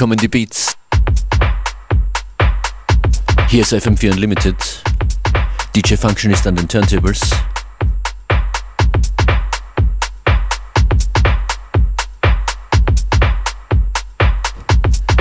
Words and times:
Kommen 0.00 0.16
die 0.16 0.28
Beats. 0.28 0.74
Hier 3.48 3.60
ist 3.60 3.74
FM4 3.74 4.12
Unlimited. 4.12 4.56
DJ 5.76 5.94
Functionist 5.96 6.46
an 6.46 6.56
den 6.56 6.66
Turntables. 6.66 7.20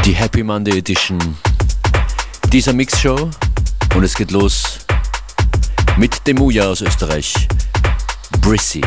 Die 0.05 0.13
Happy 0.13 0.43
Monday 0.43 0.77
Edition 0.77 1.19
dieser 2.45 2.71
Mixshow 2.71 3.29
und 3.95 4.03
es 4.05 4.13
geht 4.13 4.31
los 4.31 4.79
mit 5.97 6.25
Demuja 6.25 6.69
aus 6.69 6.79
Österreich, 6.79 7.33
Brissy. 8.39 8.81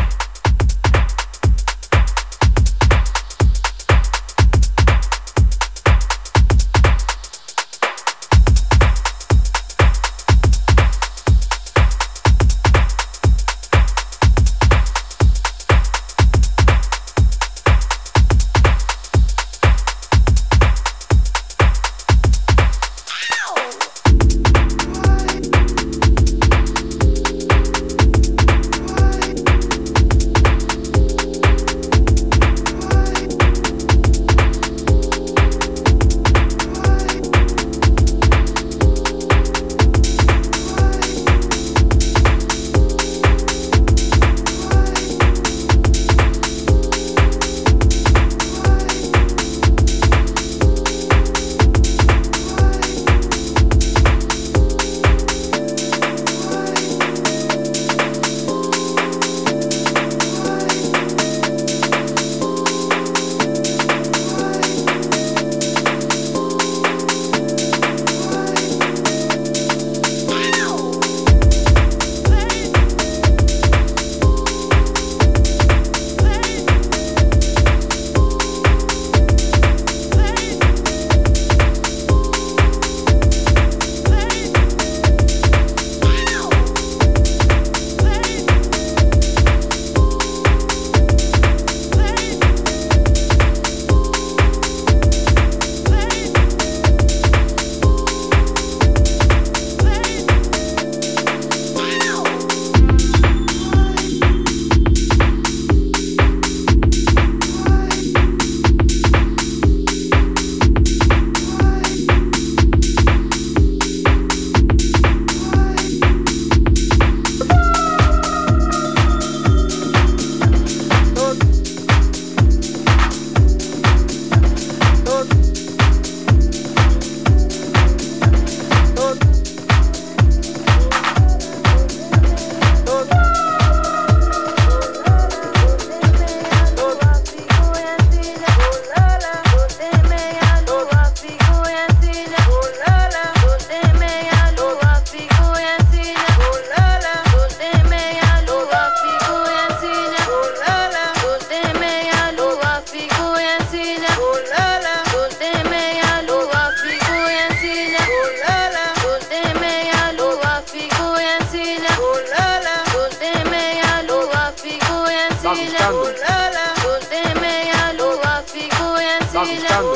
Pakistano. 169.60 169.92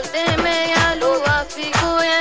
Useme 0.00 0.68
ya 0.70 0.94
lugha 0.94 1.44
figu 1.48 2.02
ya 2.04 2.20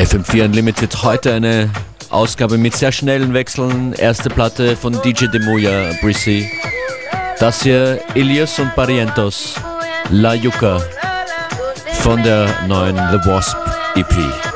FM4 0.00 0.46
Unlimited. 0.46 1.02
Heute 1.02 1.34
eine 1.34 1.68
Ausgabe 2.08 2.56
mit 2.56 2.74
sehr 2.74 2.90
schnellen 2.90 3.34
Wechseln. 3.34 3.92
Erste 3.92 4.30
Platte 4.30 4.74
von 4.74 4.98
DJ 5.02 5.26
Demoya, 5.26 5.90
Brissy. 6.00 6.50
Das 7.38 7.62
hier 7.62 8.00
Elias 8.14 8.58
und 8.58 8.74
Barrientos, 8.74 9.56
La 10.10 10.32
Yuca 10.32 10.80
von 12.00 12.22
der 12.22 12.48
neuen 12.66 12.96
The 12.96 13.28
Wasp 13.28 13.56
EP. 13.94 14.49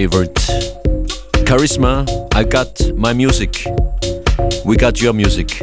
Favorite. 0.00 0.40
Charisma, 1.44 2.08
I 2.34 2.42
got 2.42 2.80
my 2.96 3.12
music. 3.12 3.66
We 4.64 4.74
got 4.74 4.98
your 4.98 5.12
music. 5.12 5.60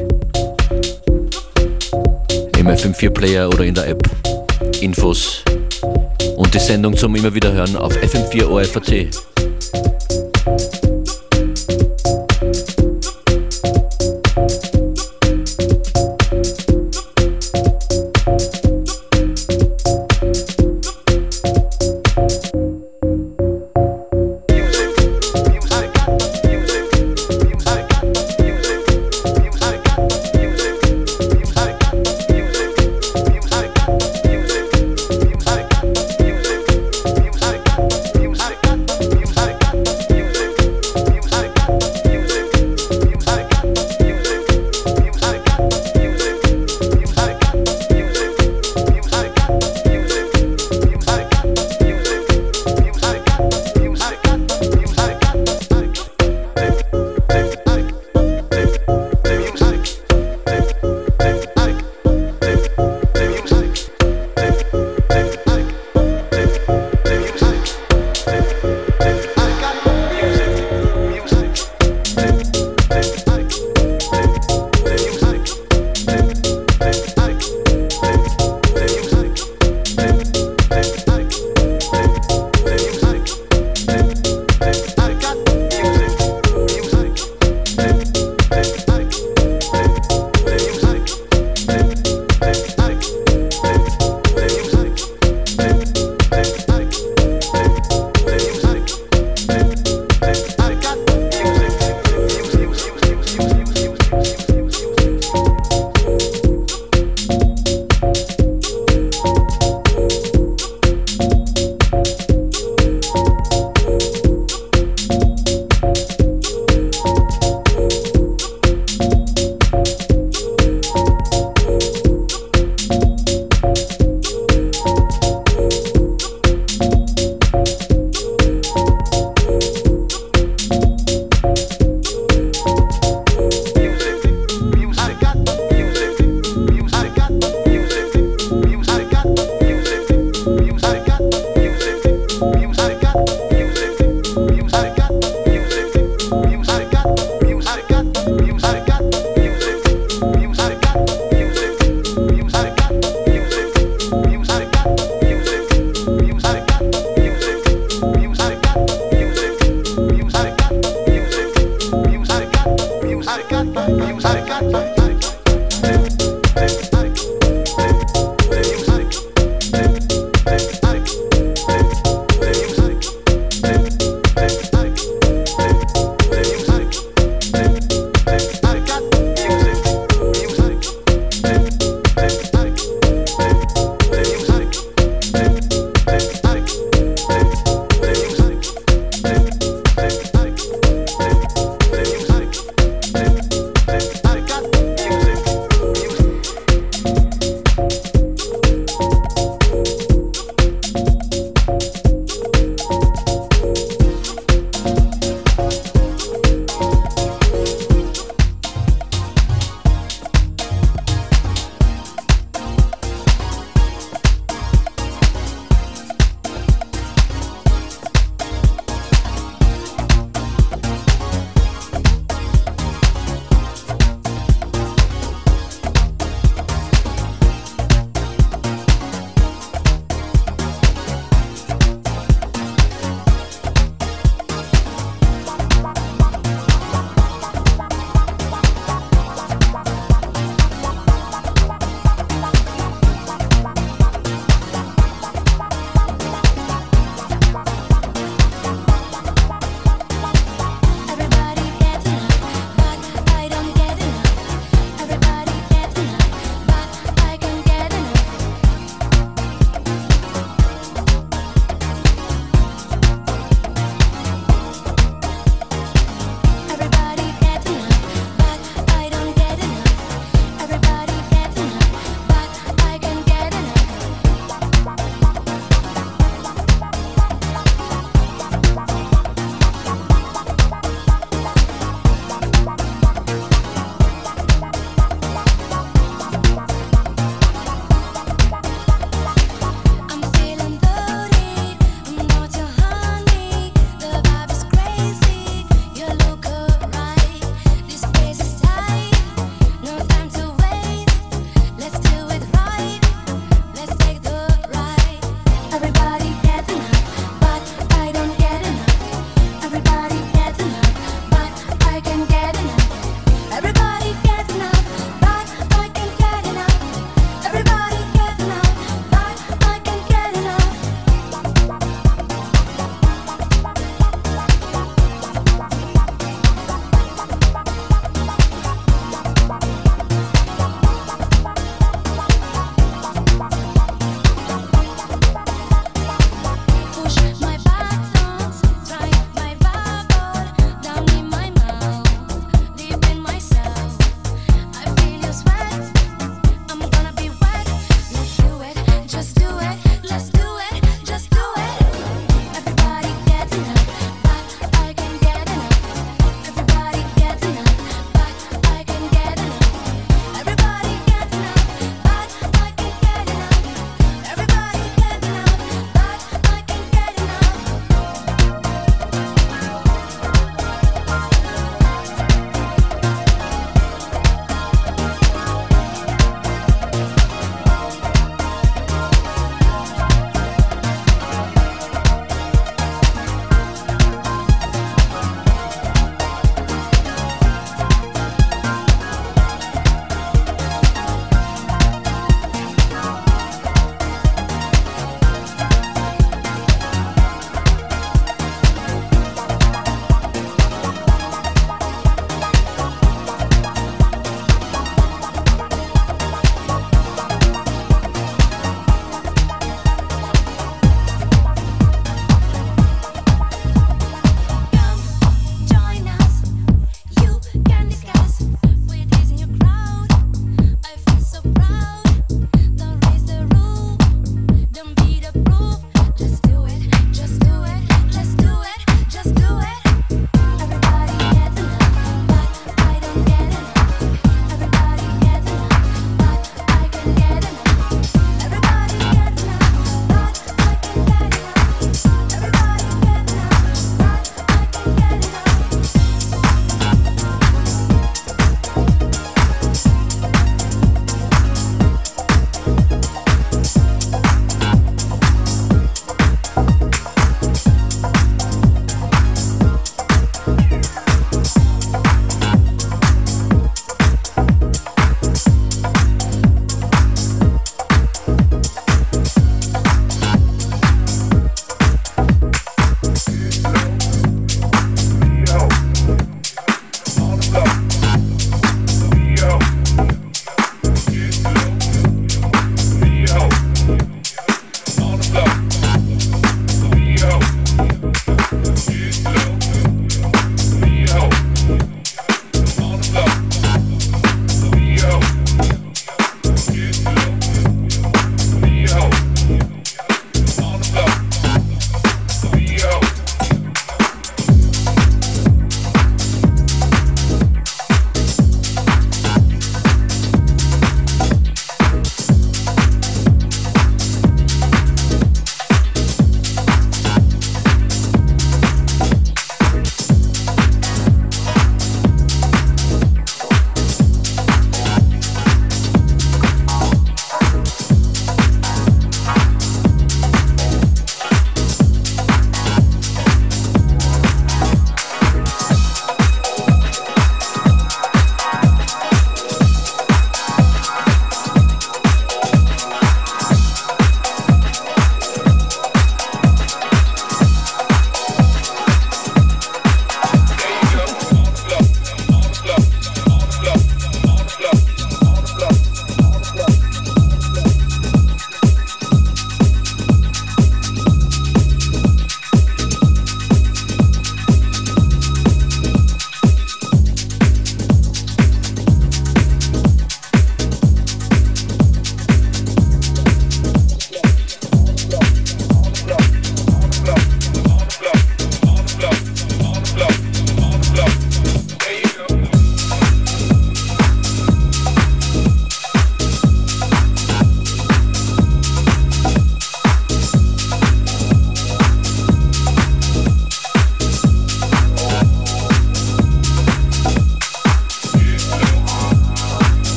Im 2.59 2.67
FM4 2.67 3.09
Player 3.09 3.47
oder 3.49 3.63
in 3.63 3.73
der 3.73 3.87
App. 3.87 4.07
Infos 4.79 5.43
und 6.35 6.53
die 6.53 6.59
Sendung 6.59 6.95
zum 6.95 7.15
immer 7.15 7.33
wieder 7.33 7.51
hören 7.51 7.75
auf 7.75 7.97
FM4 7.97 8.47
ORFAT. 8.47 9.36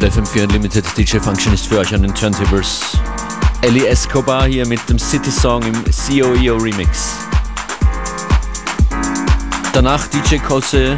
Hört 0.00 0.14
FM4 0.14 0.44
Unlimited 0.44 0.84
DJ 0.96 1.18
Functionist 1.18 1.66
für 1.66 1.78
euch 1.78 1.92
an 1.94 2.02
den 2.02 2.14
Turntables. 2.14 2.80
Ellie 3.62 3.86
Escobar 3.86 4.46
hier 4.46 4.66
mit 4.66 4.80
dem 4.88 4.98
City 4.98 5.30
Song 5.30 5.62
im 5.62 5.74
COEO 5.84 6.34
e 6.34 6.50
Remix. 6.50 7.14
Danach 9.72 10.06
DJ 10.08 10.36
Kose 10.36 10.96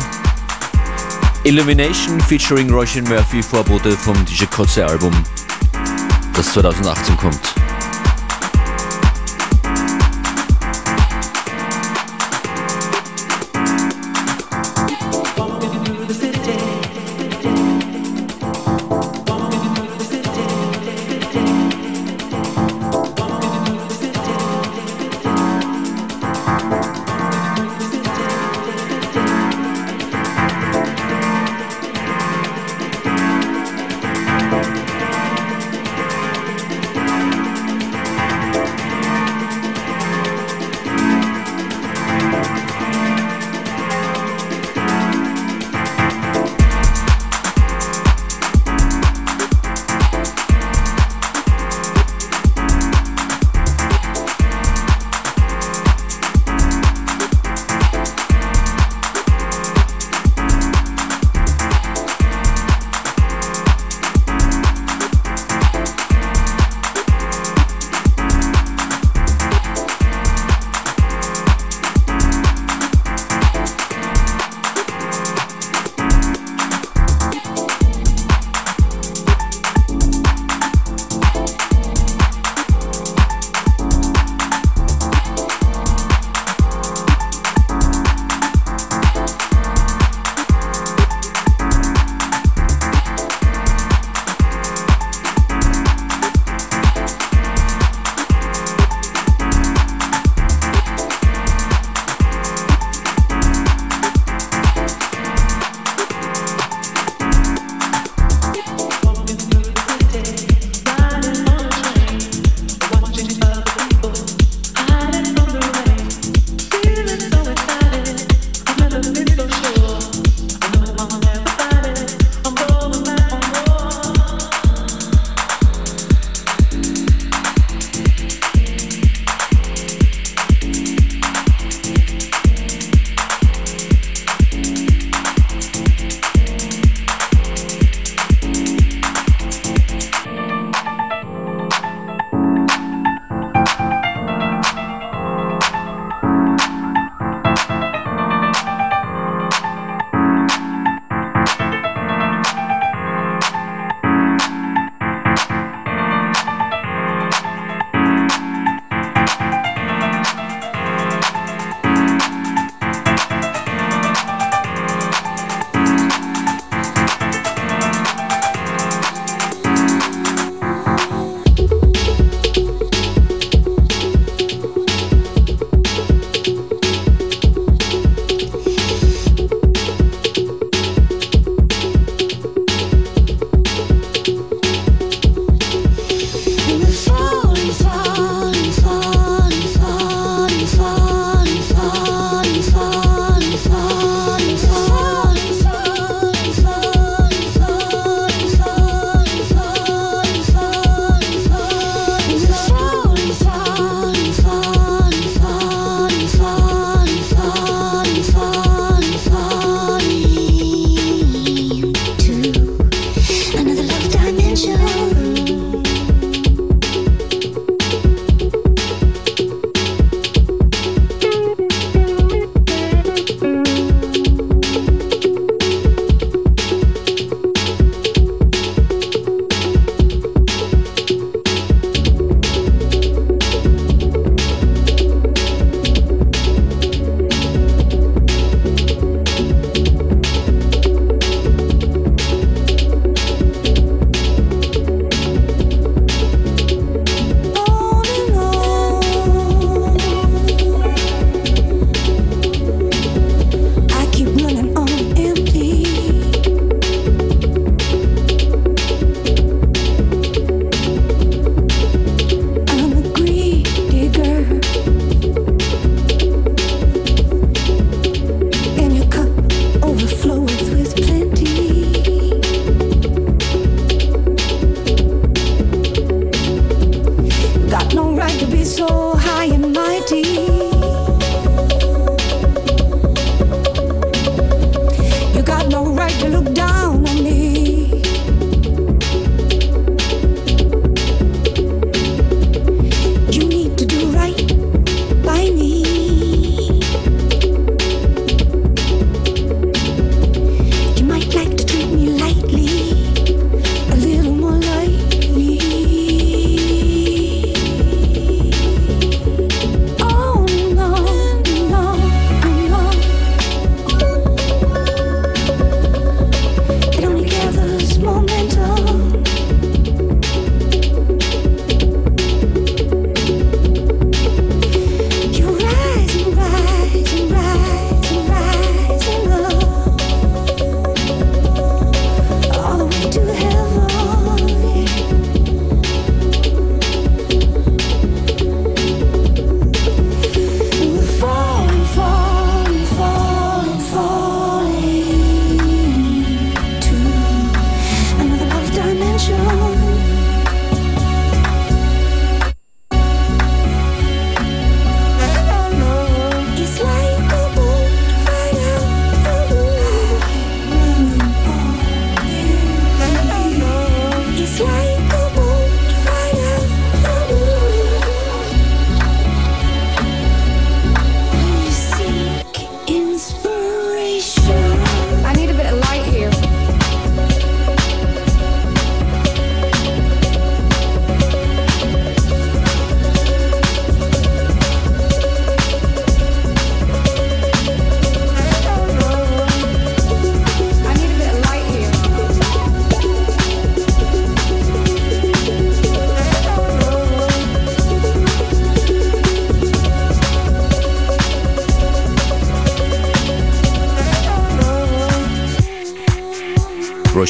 Illumination 1.45 2.21
featuring 2.21 2.71
Roshan 2.71 3.05
Murphy, 3.05 3.43
Vorbote 3.43 3.93
vom 3.93 4.17
DJ 4.27 4.45
Kose 4.47 4.85
Album, 4.85 5.13
das 6.35 6.53
2018 6.53 7.17
kommt. 7.17 7.50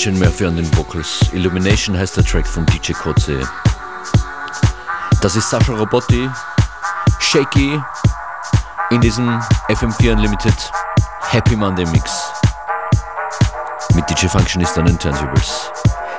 Roshan 0.01 0.19
Murphy 0.19 0.47
an 0.47 0.57
den 0.57 0.79
Vocals. 0.79 1.21
Illumination 1.35 1.99
heißt 1.99 2.17
der 2.17 2.25
Track 2.25 2.47
von 2.47 2.65
DJ 2.65 2.93
Kotze. 2.93 3.47
Das 5.21 5.37
ist 5.37 5.51
Sascha 5.51 5.75
Robotti, 5.75 6.27
Shaky 7.19 7.79
in 8.93 9.01
diesem 9.03 9.29
FM4 9.69 10.13
Unlimited 10.13 10.55
Happy 11.29 11.55
Monday 11.55 11.85
Mix 11.85 12.33
mit 13.93 14.09
DJ 14.09 14.29
Functionist 14.29 14.79
an 14.79 14.87
den 14.87 14.99
Turntables. 14.99 15.71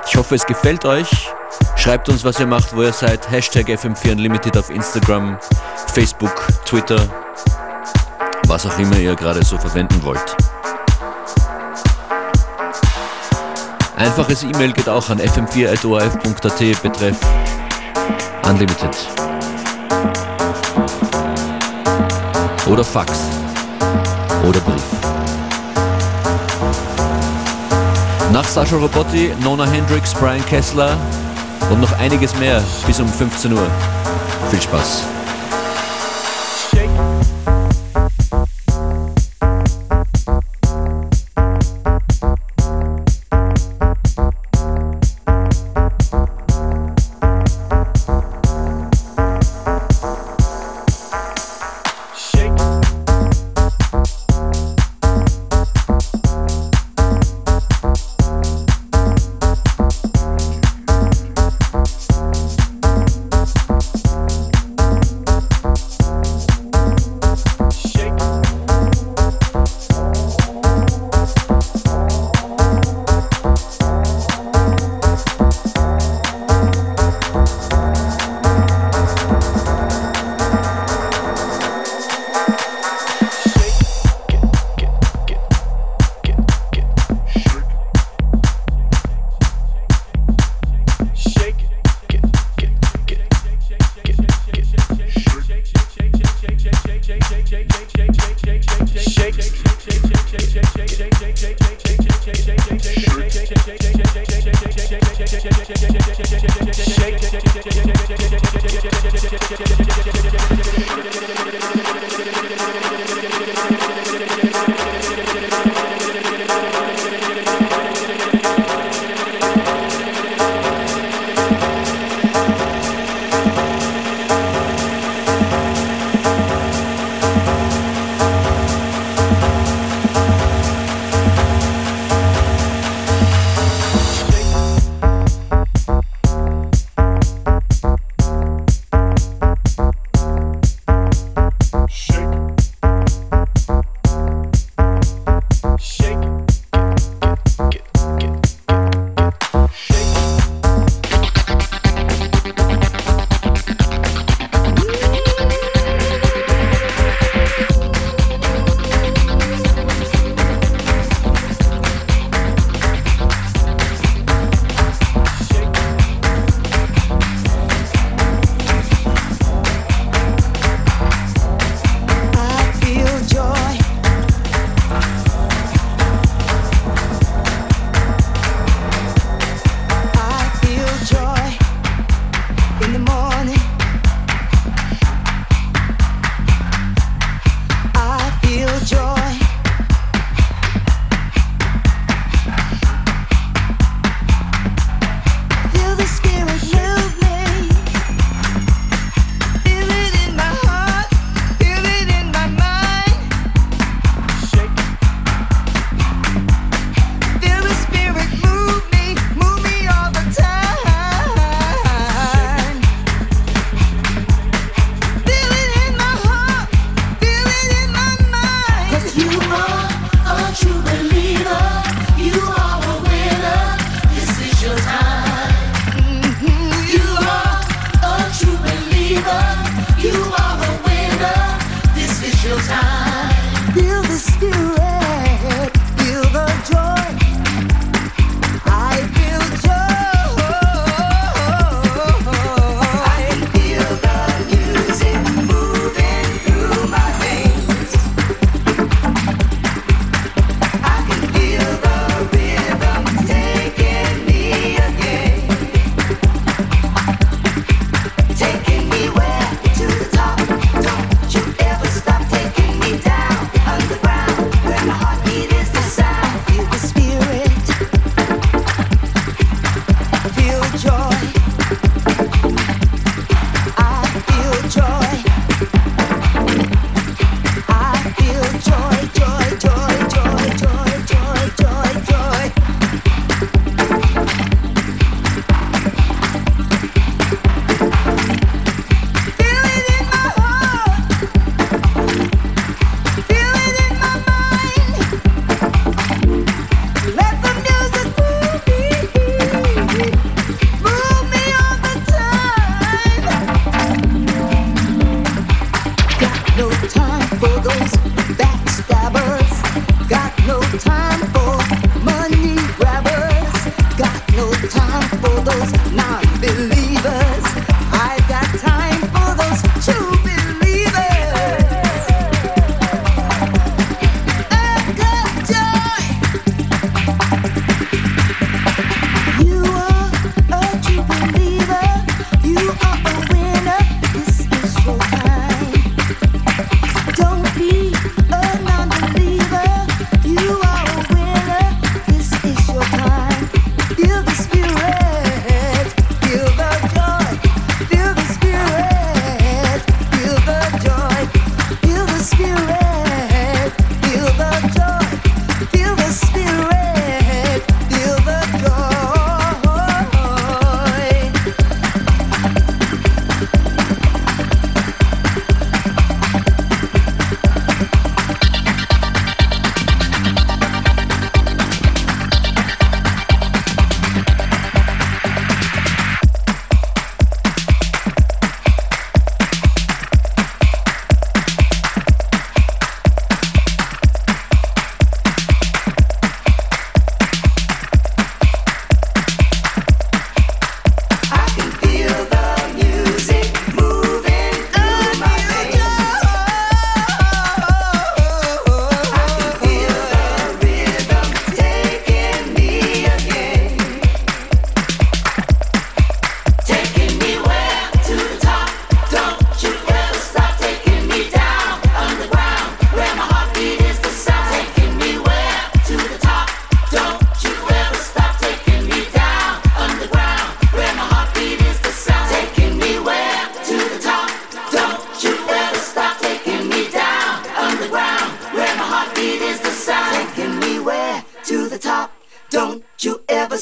Ich 0.05 0.15
hoffe, 0.15 0.35
es 0.35 0.45
gefällt 0.45 0.85
euch. 0.85 1.31
Schreibt 1.75 2.07
uns, 2.07 2.23
was 2.23 2.39
ihr 2.39 2.45
macht, 2.45 2.75
wo 2.75 2.83
ihr 2.83 2.93
seid. 2.93 3.31
Hashtag 3.31 3.67
FM4 3.67 4.11
Unlimited 4.11 4.57
auf 4.57 4.69
Instagram, 4.69 5.39
Facebook, 5.87 6.49
Twitter, 6.65 7.07
was 8.45 8.63
auch 8.63 8.77
immer 8.77 8.97
ihr 8.97 9.15
gerade 9.15 9.43
so 9.43 9.57
verwenden 9.57 10.03
wollt. 10.03 10.37
Einfaches 14.01 14.41
E-Mail 14.41 14.73
geht 14.73 14.89
auch 14.89 15.07
an 15.11 15.19
fm4.orf.at 15.19 16.81
betreff 16.81 17.17
Unlimited. 18.49 18.97
Oder 22.65 22.83
Fax. 22.83 23.11
Oder 24.43 24.59
Brief. 24.61 24.81
Nach 28.33 28.43
Sascha 28.43 28.77
Robotti, 28.77 29.35
Nona 29.43 29.67
Hendrix, 29.67 30.15
Brian 30.15 30.43
Kessler 30.47 30.97
und 31.69 31.79
noch 31.79 31.91
einiges 31.99 32.35
mehr 32.37 32.63
bis 32.87 32.99
um 32.99 33.07
15 33.07 33.53
Uhr. 33.53 33.67
Viel 34.49 34.61
Spaß. 34.63 35.03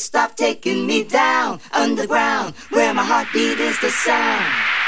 Stop 0.09 0.35
taking 0.35 0.87
me 0.87 1.03
down 1.03 1.59
underground 1.71 2.55
where 2.71 2.91
my 2.95 3.03
heartbeat 3.03 3.59
is 3.59 3.79
the 3.79 3.91
sound. 3.91 4.78